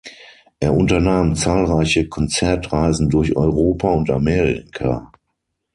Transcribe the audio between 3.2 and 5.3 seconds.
Europa und Amerika.